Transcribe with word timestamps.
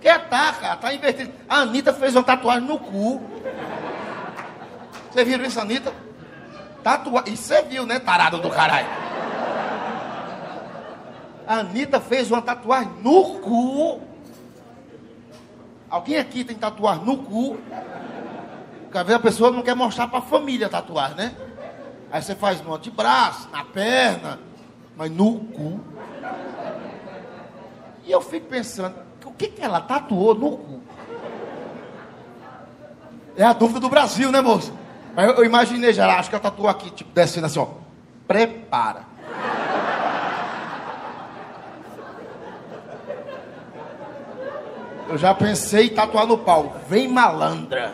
Quer 0.00 0.28
tá, 0.28 0.52
cara, 0.52 0.76
tá 0.76 0.94
invertido. 0.94 1.32
A 1.48 1.56
Anitta 1.58 1.92
fez 1.92 2.14
uma 2.14 2.22
tatuagem 2.22 2.68
no 2.68 2.78
cu. 2.78 3.20
Você 5.10 5.24
viu 5.24 5.44
isso, 5.44 5.60
Anitta? 5.60 5.92
Tatuagem. 6.82 7.32
E 7.32 7.36
você 7.36 7.62
viu, 7.62 7.84
né, 7.84 7.98
tarado 7.98 8.38
do 8.38 8.50
caralho? 8.50 8.86
A 11.46 11.60
Anitta 11.60 12.00
fez 12.00 12.30
uma 12.30 12.42
tatuagem 12.42 12.92
no 13.02 13.40
cu. 13.40 14.00
Alguém 15.90 16.18
aqui 16.18 16.44
tem 16.44 16.56
tatuagem 16.56 17.04
no 17.04 17.18
cu? 17.18 17.58
Quer 18.92 19.04
ver 19.04 19.14
a 19.14 19.18
pessoa 19.18 19.50
não 19.50 19.62
quer 19.62 19.74
mostrar 19.74 20.08
pra 20.08 20.20
família 20.20 20.68
tatuagem, 20.68 21.16
né? 21.16 21.34
Aí 22.10 22.22
você 22.22 22.34
faz 22.34 22.62
no 22.62 22.74
antebraço, 22.74 23.48
na 23.50 23.64
perna, 23.64 24.38
mas 24.96 25.10
no 25.10 25.40
cu. 25.40 25.80
E 28.04 28.10
eu 28.10 28.20
fico 28.20 28.46
pensando, 28.46 28.94
o 29.28 29.32
que, 29.32 29.48
que 29.48 29.62
ela 29.62 29.80
tatuou 29.80 30.34
no 30.34 30.56
cu? 30.56 30.80
É 33.36 33.44
a 33.44 33.52
dúvida 33.52 33.78
do 33.78 33.88
Brasil, 33.88 34.32
né, 34.32 34.40
moço? 34.40 34.72
Aí 35.16 35.26
eu, 35.26 35.34
eu 35.34 35.44
imaginei 35.44 35.92
já, 35.92 36.18
acho 36.18 36.28
que 36.28 36.34
ela 36.34 36.42
tatuou 36.42 36.68
aqui, 36.68 36.90
tipo, 36.90 37.12
descendo 37.12 37.46
assim, 37.46 37.58
ó. 37.58 37.66
Prepara. 38.26 39.02
Eu 45.08 45.16
já 45.16 45.34
pensei 45.34 45.86
em 45.86 45.94
tatuar 45.94 46.26
no 46.26 46.36
pau. 46.36 46.76
Vem 46.88 47.08
malandra. 47.08 47.92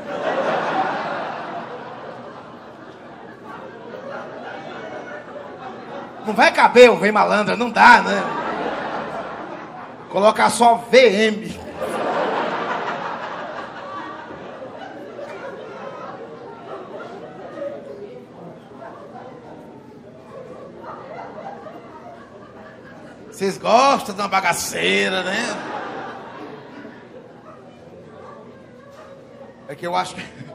Não 6.26 6.32
vai 6.32 6.50
caber 6.50 6.90
Vem 6.96 7.12
Malandra, 7.12 7.54
não 7.54 7.70
dá, 7.70 8.00
né? 8.00 8.43
Colocar 10.14 10.48
só 10.48 10.76
VM. 10.76 11.58
Vocês 23.28 23.58
gostam 23.58 24.14
de 24.14 24.20
uma 24.20 24.28
bagaceira, 24.28 25.24
né? 25.24 25.34
É 29.66 29.74
que 29.74 29.84
eu 29.84 29.96
acho 29.96 30.14
que. 30.14 30.22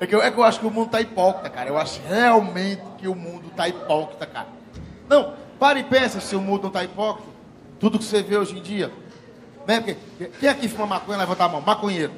É 0.00 0.06
que, 0.06 0.14
eu, 0.14 0.22
é 0.22 0.30
que 0.30 0.38
eu 0.38 0.42
acho 0.42 0.58
que 0.58 0.66
o 0.66 0.70
mundo 0.70 0.86
está 0.86 1.00
hipócrita, 1.02 1.50
cara. 1.50 1.68
Eu 1.68 1.76
acho 1.76 2.00
realmente 2.08 2.82
que 2.96 3.06
o 3.06 3.14
mundo 3.14 3.48
está 3.48 3.68
hipócrita, 3.68 4.24
cara. 4.24 4.46
Não, 5.06 5.34
para 5.58 5.78
e 5.78 5.84
pensa 5.84 6.20
se 6.20 6.34
o 6.34 6.40
mundo 6.40 6.62
não 6.62 6.68
está 6.68 6.82
hipócrita. 6.82 7.29
Tudo 7.80 7.98
que 7.98 8.04
você 8.04 8.22
vê 8.22 8.36
hoje 8.36 8.58
em 8.58 8.62
dia. 8.62 8.92
Né? 9.66 9.80
Porque, 9.80 10.26
quem 10.38 10.48
aqui 10.48 10.68
fuma 10.68 10.86
maconha, 10.86 11.18
levanta 11.18 11.44
a 11.44 11.48
mão. 11.48 11.60
Maconheiro. 11.62 12.12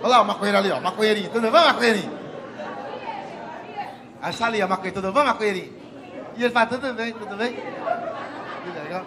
Olha 0.00 0.08
lá 0.08 0.20
o 0.20 0.24
maconheiro 0.26 0.58
ali, 0.58 0.70
ó. 0.70 0.80
Maconheirinho. 0.80 1.30
Tudo 1.30 1.40
bem? 1.40 1.50
Vamos, 1.50 1.66
maconheirinho. 1.68 2.18
Está 4.28 4.46
ali, 4.46 4.62
a 4.62 4.68
maconheiro. 4.68 5.00
Tudo 5.00 5.12
bem, 5.12 5.24
maconheirinho? 5.24 5.72
E 6.36 6.44
ele 6.44 6.52
fala, 6.52 6.66
tudo 6.66 6.94
bem, 6.94 7.12
tudo 7.14 7.36
bem? 7.36 7.54
Que 7.54 8.78
legal. 8.84 9.06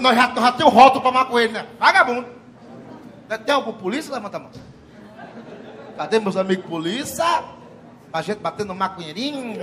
Nós 0.00 0.16
já, 0.16 0.28
nós 0.28 0.44
já 0.44 0.52
temos 0.52 0.72
rótulo 0.72 1.02
para 1.02 1.12
maconheiro, 1.12 1.52
né? 1.52 1.66
Vagabundo. 1.78 2.26
Tem 3.44 3.54
algum 3.54 3.72
polícia? 3.72 4.14
Levanta 4.14 4.38
a 4.38 4.40
mão. 4.40 4.50
Cadê 5.96 6.18
meus 6.18 6.36
amigos 6.36 6.64
polícia? 6.64 7.44
A 8.12 8.22
gente 8.22 8.38
batendo 8.38 8.74
maconheirinho. 8.74 9.58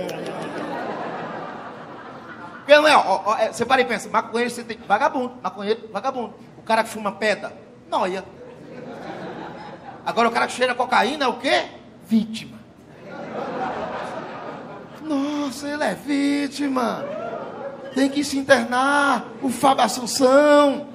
Porque 2.62 2.76
não 2.76 2.86
é, 2.86 2.96
ó, 2.96 3.22
ó, 3.24 3.36
é, 3.38 3.52
você 3.52 3.66
para 3.66 3.80
e 3.80 3.84
pensa, 3.84 4.08
maconheiro 4.08 4.50
você 4.50 4.62
tem. 4.62 4.78
Vagabundo, 4.86 5.34
maconheiro, 5.42 5.88
vagabundo. 5.92 6.34
O 6.56 6.62
cara 6.62 6.84
que 6.84 6.90
fuma 6.90 7.10
pedra, 7.10 7.52
noia. 7.90 8.24
Agora 10.06 10.28
o 10.28 10.32
cara 10.32 10.46
que 10.46 10.52
cheira 10.52 10.74
cocaína 10.74 11.24
é 11.24 11.28
o 11.28 11.38
quê? 11.38 11.66
Vítima. 12.06 12.58
Nossa, 15.02 15.68
ele 15.68 15.82
é 15.82 15.94
vítima. 15.94 17.04
Tem 17.94 18.08
que 18.08 18.22
se 18.22 18.38
internar. 18.38 19.26
O 19.42 19.48
Fábio 19.48 19.84
Assunção. 19.84 20.86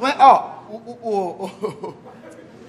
Não 0.00 0.08
é? 0.08 0.16
Ó, 0.18 0.50
o, 0.68 0.74
o, 0.74 0.98
o, 1.04 1.94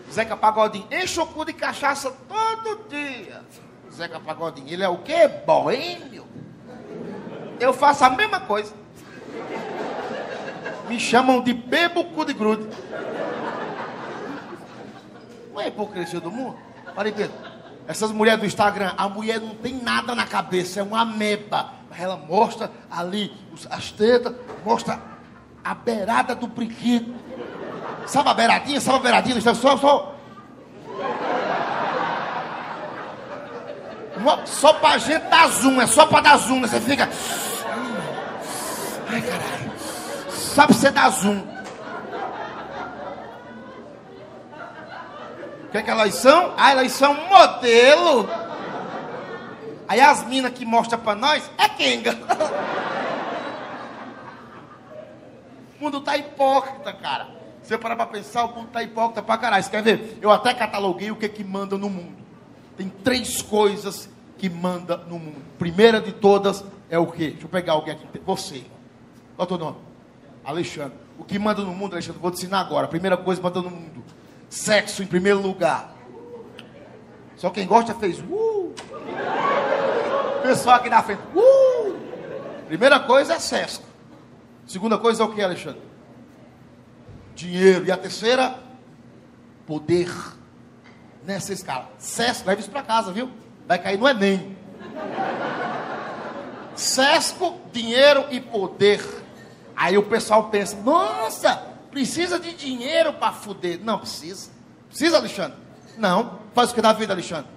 o 0.08 0.12
Zeca 0.12 0.38
Pagodinho 0.38 0.88
enche 0.92 1.20
o 1.20 1.26
cu 1.26 1.44
de 1.44 1.54
cachaça 1.54 2.12
todo 2.28 2.88
dia. 2.88 3.44
Zeca 3.92 4.20
Pagodinho, 4.20 4.70
ele 4.70 4.84
é 4.84 4.90
o 4.90 5.00
quê? 5.00 5.28
Boêmio. 5.28 6.28
Eu 7.60 7.74
faço 7.74 8.04
a 8.04 8.10
mesma 8.10 8.40
coisa. 8.40 8.74
Me 10.88 11.00
chamam 11.00 11.42
de 11.42 11.54
bebo 11.54 12.06
cu 12.06 12.26
de 12.26 12.34
grude. 12.34 12.68
Não 15.54 15.62
é 15.62 15.68
hipocrisia 15.68 16.20
do 16.20 16.32
mundo? 16.32 16.58
Olha 16.96 17.10
aqui. 17.10 17.30
Essas 17.88 18.12
mulheres 18.12 18.40
do 18.40 18.46
Instagram, 18.46 18.94
a 18.98 19.08
mulher 19.08 19.40
não 19.40 19.56
tem 19.56 19.74
nada 19.82 20.14
na 20.14 20.26
cabeça, 20.26 20.80
é 20.82 20.84
uma 20.84 21.02
ameba. 21.02 21.72
Ela 21.98 22.18
mostra 22.18 22.70
ali 22.92 23.34
as 23.70 23.92
tetas, 23.92 24.36
mostra 24.64 25.00
a 25.64 25.74
beirada 25.74 26.36
do 26.36 26.48
brinquedo. 26.48 27.16
Sabe 28.06 28.30
a 28.30 28.34
beiradinha? 28.34 28.80
Sabe 28.80 28.98
a 28.98 29.02
beiradinha? 29.02 29.42
Só, 29.42 29.78
só. 29.78 30.17
Só 34.46 34.74
pra 34.74 34.98
gente 34.98 35.24
dar 35.30 35.48
zoom, 35.48 35.82
é 35.82 35.88
só 35.88 36.06
pra 36.06 36.22
dar 36.22 36.38
zoom. 36.38 36.62
Né? 36.62 36.68
Você 36.68 36.82
fica. 36.82 37.10
Ai, 39.10 39.22
caralho. 39.22 39.72
Sabe 40.30 40.74
você 40.74 40.92
dar 40.92 41.10
zoom. 41.10 41.40
O 45.64 45.70
que, 45.70 45.78
é 45.78 45.82
que 45.84 45.90
elas 45.90 46.16
são? 46.16 46.54
Ah, 46.58 46.72
elas 46.72 46.92
são 46.94 47.14
modelo. 47.14 48.30
Aí 49.88 50.02
as 50.02 50.26
minas 50.26 50.52
que 50.52 50.66
mostram 50.66 51.00
pra 51.00 51.16
nós 51.16 51.50
é 51.58 51.70
Kenga. 51.70 52.18
O 55.80 55.84
mundo 55.84 56.02
tá 56.02 56.18
hipócrita, 56.18 56.92
cara. 56.94 57.28
Você 57.62 57.78
parar 57.78 57.96
para 57.96 58.08
pensar, 58.08 58.46
o 58.46 58.56
mundo 58.56 58.68
está 58.68 58.82
hipócrita 58.82 59.22
para 59.22 59.38
caralho. 59.38 59.64
Você 59.64 59.70
quer 59.70 59.84
ver? 59.84 60.18
Eu 60.22 60.32
até 60.32 60.54
cataloguei 60.54 61.12
o 61.12 61.16
que 61.16 61.30
que 61.30 61.44
manda 61.44 61.78
no 61.78 61.90
mundo. 61.90 62.18
Tem 62.76 62.90
três 62.90 63.42
coisas 63.42 64.10
que 64.38 64.50
manda 64.50 64.98
no 64.98 65.20
mundo. 65.20 65.38
Primeira 65.58 66.00
de 66.00 66.12
todas 66.12 66.64
é 66.90 66.98
o 66.98 67.08
quê? 67.08 67.30
Deixa 67.32 67.46
eu 67.46 67.50
pegar 67.50 67.74
alguém 67.74 67.94
aqui. 67.94 68.08
Você. 68.26 68.66
Qual 69.36 69.40
é 69.40 69.44
o 69.44 69.46
teu 69.46 69.58
nome? 69.58 69.78
Alexandre. 70.44 70.98
O 71.18 71.24
que 71.24 71.38
manda 71.40 71.62
no 71.62 71.74
mundo, 71.74 71.94
Alexandre? 71.94 72.22
Vou 72.22 72.32
te 72.32 72.38
ensinar 72.38 72.60
agora. 72.60 72.88
primeira 72.88 73.18
coisa 73.18 73.42
manda 73.42 73.62
no 73.62 73.70
mundo. 73.70 74.04
Sexo 74.50 75.04
em 75.04 75.08
primeiro 75.08 75.42
lugar. 75.42 75.96
Só 77.36 77.50
quem 77.50 77.68
gosta 77.68 77.94
fez. 77.96 78.20
Uh! 78.20 78.74
Pessoal 80.44 80.78
aqui 80.78 80.90
na 80.90 81.04
frente. 81.04 81.22
Uh! 81.36 81.96
Primeira 82.68 83.00
coisa 83.00 83.34
é 83.34 83.40
sexo. 83.40 83.82
Segunda 84.66 84.98
coisa 84.98 85.24
é 85.24 85.26
o 85.26 85.34
que, 85.34 85.42
Alexandre? 85.42 85.88
dinheiro. 87.38 87.86
E 87.86 87.92
a 87.92 87.98
terceira, 87.98 88.60
poder. 89.66 90.12
Nessa 91.24 91.54
escala. 91.54 91.90
Sesco, 91.98 92.48
leve 92.48 92.62
isso 92.62 92.72
para 92.72 92.82
casa, 92.82 93.12
viu? 93.12 93.30
Vai 93.68 93.78
cair 93.80 93.98
no 93.98 94.08
Enem. 94.08 94.58
Sesco, 96.76 97.60
dinheiro 97.72 98.26
e 98.30 98.40
poder. 98.40 99.04
Aí 99.76 99.98
o 99.98 100.04
pessoal 100.04 100.50
pensa: 100.50 100.78
nossa, 100.78 101.56
precisa 101.92 102.40
de 102.40 102.54
dinheiro 102.54 103.14
para 103.14 103.34
fuder. 103.34 103.80
Não, 103.84 104.00
precisa. 104.00 104.50
Precisa, 104.88 105.18
Alexandre? 105.18 105.58
Não. 105.98 106.40
Faz 106.54 106.72
o 106.72 106.76
que 106.76 106.82
da 106.82 106.94
vida, 106.94 107.14
Alexandre? 107.14 107.50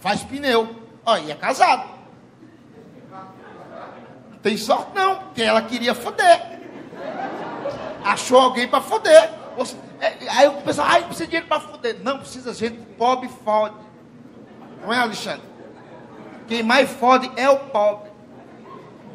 Faz 0.00 0.22
pneu. 0.22 0.76
Olha, 1.04 1.22
e 1.22 1.30
é 1.30 1.34
casado. 1.34 1.88
Tem 4.42 4.56
sorte? 4.56 4.92
Não, 4.94 5.16
porque 5.16 5.42
ela 5.42 5.60
queria 5.62 5.94
foder 5.94 6.60
achou 8.04 8.40
alguém 8.40 8.68
para 8.68 8.80
foder. 8.80 9.12
É, 9.12 9.30
aí 10.30 10.48
o 10.48 10.62
pessoal, 10.62 10.88
ai, 10.90 11.02
precisa 11.04 11.24
de 11.24 11.30
dinheiro 11.30 11.46
para 11.46 11.60
foder. 11.60 11.96
Não, 12.02 12.18
precisa 12.18 12.54
gente 12.54 12.78
pobre 12.96 13.28
fode. 13.44 13.74
Não 14.82 14.92
é, 14.92 14.98
Alexandre? 14.98 15.42
Quem 16.48 16.62
mais 16.62 16.90
fode 16.90 17.30
é 17.36 17.48
o 17.48 17.58
pobre. 17.58 18.10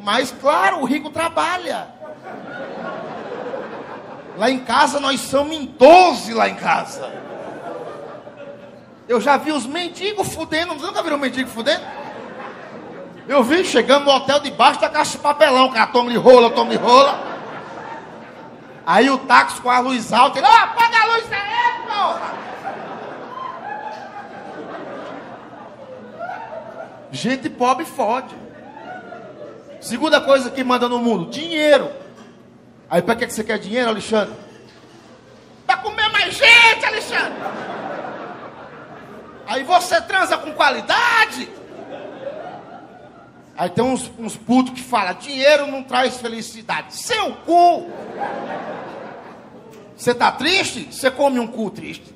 Mas, 0.02 0.30
claro, 0.30 0.80
o 0.80 0.84
rico 0.84 1.10
trabalha. 1.10 1.88
Lá 4.38 4.50
em 4.50 4.60
casa 4.60 5.00
nós 5.00 5.20
somos 5.20 5.56
em 5.56 5.66
12 5.66 6.34
lá 6.34 6.48
em 6.48 6.54
casa. 6.54 7.10
Eu 9.08 9.20
já 9.20 9.36
vi 9.36 9.52
os 9.52 9.66
mendigos 9.66 10.32
fudendo. 10.34 10.74
Você 10.74 10.86
nunca 10.86 11.02
viu 11.02 11.14
um 11.14 11.18
mendigo 11.18 11.48
fudendo? 11.48 11.84
Eu 13.28 13.42
vi 13.42 13.64
chegando 13.64 14.04
no 14.04 14.12
hotel 14.12 14.38
debaixo 14.40 14.80
da 14.80 14.88
caixa 14.88 15.12
de 15.12 15.18
papelão, 15.18 15.70
cara. 15.70 15.88
Toma-lhe 15.88 16.16
rola, 16.16 16.50
toma-lhe 16.50 16.76
rola. 16.76 17.35
Aí 18.86 19.10
o 19.10 19.18
táxi 19.18 19.60
com 19.60 19.68
a 19.68 19.80
luz 19.80 20.12
alta, 20.12 20.38
ele, 20.38 20.46
ó, 20.46 20.50
oh, 20.50 20.54
apaga 20.54 20.96
a 20.96 21.06
luz 21.06 21.24
aí, 21.32 21.86
porra! 21.86 22.36
Gente 27.10 27.50
pobre 27.50 27.84
fode. 27.84 28.32
Segunda 29.80 30.20
coisa 30.20 30.50
que 30.50 30.62
manda 30.62 30.88
no 30.88 31.00
mundo: 31.00 31.30
dinheiro. 31.30 31.90
Aí 32.88 33.02
para 33.02 33.16
que 33.16 33.28
você 33.28 33.42
quer 33.42 33.58
dinheiro, 33.58 33.88
Alexandre? 33.88 34.34
Para 35.66 35.78
comer 35.78 36.08
mais 36.10 36.34
gente, 36.34 36.84
Alexandre. 36.84 37.38
Aí 39.48 39.64
você 39.64 40.00
transa 40.02 40.36
com 40.36 40.52
qualidade. 40.52 41.48
Aí 43.56 43.70
tem 43.70 43.82
uns, 43.82 44.12
uns 44.18 44.36
putos 44.36 44.74
que 44.74 44.82
falam: 44.82 45.14
dinheiro 45.14 45.66
não 45.66 45.82
traz 45.82 46.18
felicidade. 46.18 46.94
Seu 46.94 47.32
cu! 47.46 47.90
Você 49.96 50.14
tá 50.14 50.30
triste? 50.30 50.88
Você 50.90 51.10
come 51.10 51.40
um 51.40 51.46
cu 51.46 51.70
triste. 51.70 52.14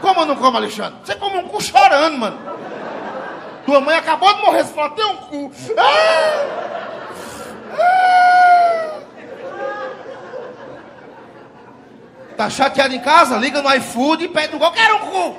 Como 0.00 0.20
ou 0.20 0.26
não 0.26 0.36
come, 0.36 0.56
Alexandre? 0.56 0.98
Você 1.04 1.14
come 1.14 1.36
um 1.36 1.48
cu 1.48 1.60
chorando, 1.60 2.18
mano. 2.18 2.38
Tua 3.64 3.80
mãe 3.80 3.96
acabou 3.96 4.34
de 4.34 4.42
morrer, 4.42 4.64
você 4.64 4.72
fala, 4.72 4.90
tem 4.90 5.04
um 5.04 5.16
cu. 5.16 5.52
Ah! 5.78 6.58
Ah! 7.78 8.98
Tá 12.36 12.50
chateado 12.50 12.94
em 12.94 13.00
casa? 13.00 13.36
Liga 13.36 13.62
no 13.62 13.72
iFood 13.76 14.24
e 14.24 14.28
pede 14.28 14.56
um 14.56 14.58
qualquer 14.58 14.92
um 14.94 14.98
cu. 14.98 15.36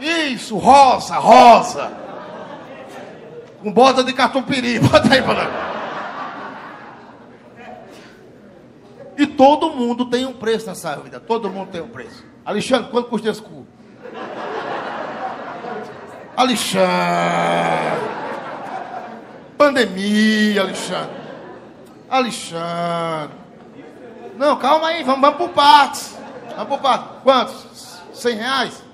Isso, 0.00 0.58
rosa, 0.58 1.16
rosa. 1.16 1.90
Com 3.62 3.72
bota 3.72 4.04
de 4.04 4.12
catupiry. 4.12 4.78
Bota 4.84 5.14
aí, 5.14 5.22
mano. 5.22 5.73
Todo 9.36 9.70
mundo 9.70 10.06
tem 10.06 10.26
um 10.26 10.32
preço 10.32 10.66
nessa 10.66 10.96
vida. 10.96 11.20
Todo 11.20 11.50
mundo 11.50 11.70
tem 11.70 11.80
um 11.80 11.88
preço. 11.88 12.24
Alexandre, 12.44 12.90
quanto 12.90 13.08
custa 13.08 13.28
esse 13.28 13.42
cu? 13.42 13.66
Alexandre. 16.36 16.88
Pandemia, 19.56 20.62
Alexandre. 20.62 21.16
Alexandre. 22.10 23.36
Não, 24.36 24.56
calma 24.56 24.88
aí, 24.88 25.04
vamos, 25.04 25.20
vamos 25.20 25.36
por 25.36 25.48
partes. 25.50 26.18
Vamos 26.56 26.68
por 26.68 26.80
partes. 26.80 27.22
Quantos? 27.22 28.00
100 28.12 28.36
reais? 28.36 28.84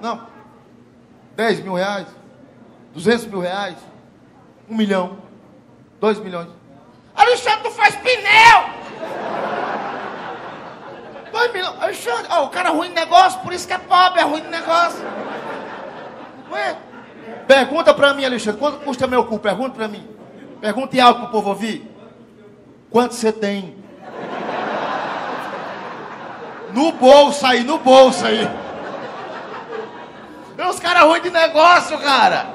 Não. 0.00 0.26
10 1.34 1.60
mil 1.60 1.74
reais? 1.74 2.06
200 2.94 3.26
mil 3.26 3.40
reais? 3.40 3.76
1 4.68 4.74
milhão? 4.74 5.18
2 6.00 6.18
milhões? 6.20 6.48
Alexandre, 7.14 7.62
tu 7.62 7.70
faz 7.70 7.94
pneu! 7.96 8.75
2 11.46 11.52
milhões. 11.52 11.82
Alexandre, 11.82 12.32
o 12.32 12.48
cara 12.48 12.68
é 12.68 12.72
ruim 12.72 12.88
de 12.88 12.94
negócio, 12.94 13.40
por 13.40 13.52
isso 13.52 13.66
que 13.66 13.72
é 13.72 13.78
pobre, 13.78 14.20
é 14.20 14.24
ruim 14.24 14.40
de 14.40 14.48
negócio. 14.48 15.04
Ué? 16.50 16.76
Pergunta 17.46 17.94
pra 17.94 18.14
mim, 18.14 18.24
Alexandre, 18.24 18.58
quanto 18.58 18.78
custa 18.84 19.06
meu 19.06 19.24
cu? 19.24 19.38
Pergunta 19.38 19.74
pra 19.74 19.88
mim. 19.88 20.06
Pergunte 20.60 20.98
algo 21.00 21.20
pro 21.20 21.30
povo 21.30 21.50
ouvir. 21.50 21.88
Quanto 22.90 23.14
você 23.14 23.32
tem? 23.32 23.76
No 26.72 26.92
bolso 26.92 27.46
aí, 27.46 27.62
no 27.62 27.78
bolso 27.78 28.26
aí. 28.26 28.48
Tem 30.56 30.66
uns 30.66 30.80
caras 30.80 31.02
ruins 31.04 31.22
de 31.22 31.30
negócio, 31.30 31.98
cara. 31.98 32.46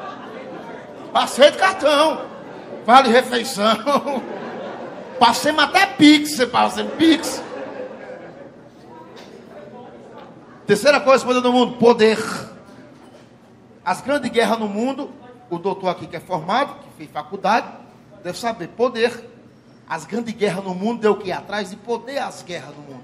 Passei 1.13 1.51
de 1.51 1.57
cartão. 1.57 2.21
Vale 2.85 3.09
refeição. 3.09 4.23
Passemos 5.19 5.63
até 5.63 5.85
Pix, 5.85 6.31
você 6.31 6.47
passa 6.47 6.83
Pix. 6.83 7.43
Terceira 10.71 11.01
coisa 11.01 11.25
que 11.25 11.33
no 11.33 11.51
mundo, 11.51 11.75
poder. 11.75 12.18
As 13.83 14.00
grandes 14.00 14.31
guerras 14.31 14.57
no 14.57 14.69
mundo, 14.69 15.12
o 15.50 15.57
doutor 15.57 15.89
aqui 15.89 16.07
que 16.07 16.15
é 16.15 16.19
formado, 16.21 16.75
que 16.75 16.89
fez 16.97 17.12
faculdade, 17.12 17.68
deve 18.23 18.38
saber, 18.38 18.69
poder. 18.69 19.29
As 19.85 20.06
grandes 20.06 20.33
guerras 20.33 20.63
no 20.63 20.73
mundo 20.73 21.01
deu 21.01 21.12
o 21.12 21.18
que? 21.18 21.29
Atrás 21.29 21.71
de 21.71 21.75
poder 21.75 22.19
as 22.19 22.41
guerras 22.41 22.73
no 22.77 22.83
mundo. 22.83 23.03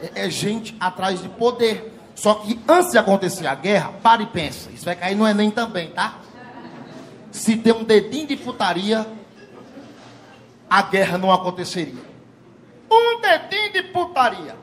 É, 0.00 0.24
é, 0.24 0.30
gente 0.30 0.74
atrás 0.80 1.20
de 1.20 1.28
poder. 1.28 1.92
Só 2.14 2.36
que 2.36 2.58
antes 2.66 2.92
de 2.92 2.96
acontecer 2.96 3.46
a 3.46 3.54
guerra, 3.54 3.92
para 4.02 4.22
e 4.22 4.26
pensa. 4.26 4.70
Isso 4.70 4.86
vai 4.86 4.96
cair 4.96 5.14
no 5.14 5.28
Enem 5.28 5.50
também, 5.50 5.90
tá? 5.90 6.18
Se 7.30 7.58
tem 7.58 7.74
um 7.74 7.84
dedinho 7.84 8.26
de 8.26 8.38
putaria, 8.38 9.06
a 10.70 10.80
guerra 10.80 11.18
não 11.18 11.30
aconteceria. 11.30 12.02
Um 12.90 13.20
dedinho 13.20 13.70
de 13.70 13.82
putaria. 13.92 14.61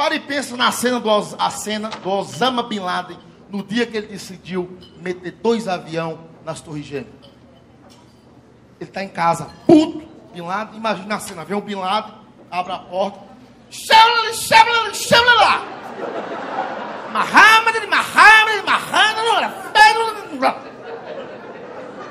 Para 0.00 0.14
e 0.14 0.20
pensa 0.20 0.56
na 0.56 0.72
cena 0.72 0.98
do, 0.98 1.10
a 1.10 1.50
cena 1.50 1.90
do 1.90 2.08
Osama 2.08 2.62
Bin 2.62 2.78
Laden, 2.78 3.18
no 3.50 3.62
dia 3.62 3.84
que 3.86 3.98
ele 3.98 4.06
decidiu 4.06 4.78
meter 4.96 5.30
dois 5.32 5.68
aviões 5.68 6.16
nas 6.42 6.62
Torres 6.62 6.86
Gêmeas. 6.86 7.12
Ele 8.80 8.88
está 8.88 9.04
em 9.04 9.08
casa, 9.08 9.50
puto, 9.66 10.08
Bin 10.32 10.40
Laden, 10.40 10.78
imagina 10.78 11.16
a 11.16 11.20
cena, 11.20 11.44
vem 11.44 11.54
o 11.54 11.60
Bin 11.60 11.74
Laden, 11.74 12.14
abre 12.50 12.72
a 12.72 12.78
porta, 12.78 13.20
chama 13.68 14.32
chama 14.32 14.94
chama 14.94 15.34
lá. 15.34 15.64
Muhammad, 17.12 17.74
Muhammad, 17.86 18.64
Muhammad, 18.64 19.52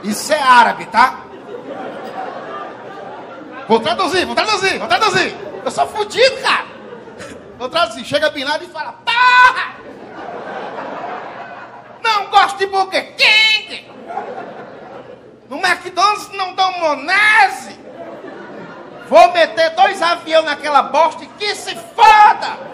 Isso 0.04 0.32
é 0.32 0.40
árabe, 0.40 0.86
tá? 0.86 1.22
Vou 3.68 3.80
traduzir, 3.80 4.28
vou 4.28 4.36
traduzir, 4.36 4.78
vou 4.78 4.88
traduzir. 4.88 5.36
Eu 5.66 5.72
sou 5.72 5.88
fudido, 5.88 6.38
cara. 6.44 6.69
Vou 7.60 7.68
traduzir. 7.68 8.06
Chega 8.06 8.30
Bin 8.30 8.46
Laden 8.46 8.70
e 8.70 8.72
fala, 8.72 8.94
porra! 8.94 9.76
Não 12.02 12.28
gosto 12.32 12.58
de 12.58 12.66
Burger 12.68 13.16
King! 13.18 13.92
No 15.50 15.58
McDonald's 15.58 16.30
não 16.30 16.56
dão 16.56 16.72
monese! 16.80 17.78
Vou 19.10 19.34
meter 19.34 19.72
dois 19.72 20.02
aviões 20.02 20.46
naquela 20.46 20.84
bosta 20.84 21.26
e 21.26 21.28
que 21.28 21.54
se 21.54 21.76
foda! 21.76 22.70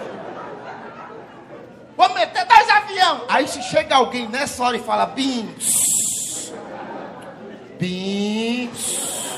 Vou 1.98 2.14
meter 2.14 2.46
dois 2.46 2.70
aviões! 2.70 3.22
Aí 3.30 3.48
se 3.48 3.64
chega 3.64 3.96
alguém 3.96 4.28
nessa 4.28 4.64
hora 4.64 4.78
e 4.78 4.84
fala, 4.84 5.08
Bins! 5.08 6.54
Bins! 7.80 9.34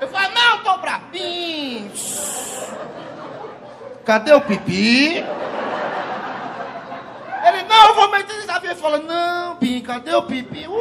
Eu 0.00 0.08
falo, 0.08 0.32
não, 0.32 0.58
tô 0.62 0.78
pra 0.78 1.00
Bins! 1.10 2.14
Cadê 4.04 4.34
o 4.34 4.40
pipi? 4.42 5.24
Ele, 7.46 7.62
não, 7.68 7.88
eu 7.88 7.94
vou 7.94 8.10
meter 8.10 8.36
esse. 8.38 8.44
Ele 8.64 8.74
fala, 8.74 8.98
não, 8.98 9.56
Bim, 9.56 9.80
cadê 9.80 10.14
o 10.14 10.22
pipi? 10.22 10.66
Uh! 10.68 10.74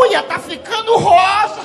Uia, 0.00 0.22
tá 0.22 0.38
ficando 0.38 0.96
rosa. 0.96 1.60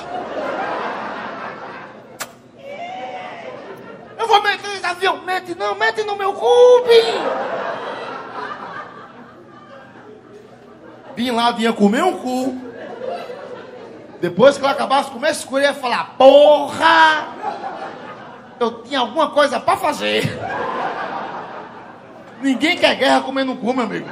Eu 4.18 4.21
vou 4.32 4.42
meter 4.42 4.76
esse 4.76 4.86
avião. 4.86 5.20
Mete 5.22 5.54
não, 5.54 5.74
mete 5.74 6.02
no 6.04 6.16
meu 6.16 6.32
cu, 6.32 6.46
Bin. 6.88 7.12
Bin 11.14 11.30
lá 11.32 11.50
vinha 11.50 11.72
comer 11.72 12.02
um 12.02 12.16
cu. 12.16 12.56
Depois 14.20 14.56
que 14.56 14.64
ela 14.64 14.72
acabasse 14.72 15.08
de 15.08 15.14
comer 15.14 15.30
esse 15.30 15.44
cu, 15.44 15.58
ele 15.58 15.66
ia 15.66 15.74
falar, 15.74 16.14
porra! 16.16 17.28
Eu 18.58 18.82
tinha 18.82 19.00
alguma 19.00 19.30
coisa 19.30 19.60
para 19.60 19.76
fazer. 19.76 20.38
Ninguém 22.40 22.76
quer 22.78 22.94
guerra 22.94 23.20
comendo 23.20 23.54
cu, 23.56 23.74
meu 23.74 23.84
amigo. 23.84 24.08